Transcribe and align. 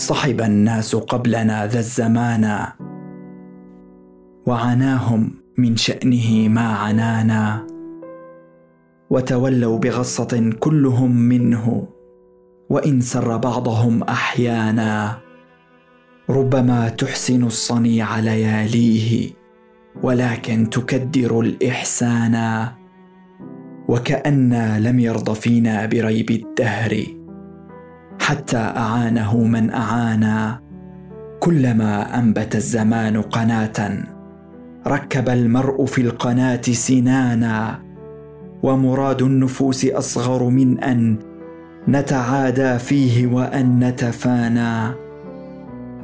صحب 0.00 0.40
الناس 0.40 0.96
قبلنا 0.96 1.66
ذا 1.66 1.78
الزمان. 1.78 2.66
وعناهم 4.46 5.30
من 5.58 5.76
شأنه 5.76 6.48
ما 6.48 6.68
عنانا. 6.68 7.66
وتولوا 9.10 9.78
بغصة 9.78 10.52
كلهم 10.60 11.16
منه. 11.16 11.88
وإن 12.70 13.00
سر 13.00 13.36
بعضهم 13.36 14.02
أحيانا. 14.02 15.18
ربما 16.30 16.88
تحسن 16.88 17.44
الصنيع 17.44 18.18
لياليه. 18.18 19.30
ولكن 20.02 20.70
تكدر 20.70 21.40
الإحسان. 21.40 22.66
وكانا 23.88 24.80
لم 24.80 25.00
يرض 25.00 25.32
فينا 25.32 25.86
بريب 25.86 26.30
الدهر. 26.30 27.19
حتى 28.30 28.56
أعانه 28.56 29.36
من 29.36 29.70
اعانا 29.70 30.60
كلما 31.40 32.18
أنبت 32.18 32.54
الزمان 32.54 33.22
قناة 33.22 34.04
ركب 34.86 35.28
المرء 35.28 35.84
في 35.84 36.00
القناة 36.00 36.62
سنانا. 36.62 37.78
ومراد 38.62 39.22
النفوس 39.22 39.84
أصغر 39.84 40.48
من 40.48 40.80
أن 40.80 41.16
نتعادى 41.88 42.78
فيه 42.78 43.26
وأن 43.26 43.84
نتفانى. 43.84 44.94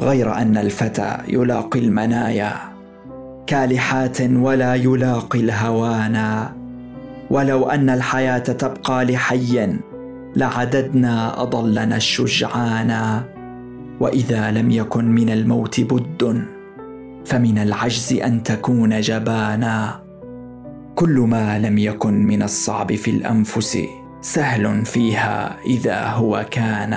غير 0.00 0.34
أن 0.34 0.56
الفتى 0.56 1.18
يلاقي 1.28 1.80
المنايا 1.80 2.52
كالحات 3.46 4.20
ولا 4.20 4.74
يلاقي 4.74 5.40
الهوانا. 5.40 6.52
ولو 7.30 7.70
أن 7.70 7.90
الحياة 7.90 8.38
تبقى 8.38 9.04
لحي 9.04 9.78
لعددنا 10.36 11.42
أضلنا 11.42 11.96
الشجعانا 11.96 13.24
وإذا 14.00 14.50
لم 14.50 14.70
يكن 14.70 15.04
من 15.04 15.30
الموت 15.30 15.80
بد 15.80 16.44
فمن 17.24 17.58
العجز 17.58 18.12
أن 18.12 18.42
تكون 18.42 19.00
جبانا. 19.00 20.02
كل 20.94 21.18
ما 21.18 21.58
لم 21.58 21.78
يكن 21.78 22.26
من 22.26 22.42
الصعب 22.42 22.94
في 22.94 23.10
الأنفس 23.10 23.78
سهل 24.20 24.84
فيها 24.84 25.56
إذا 25.66 26.06
هو 26.06 26.46
كان. 26.50 26.96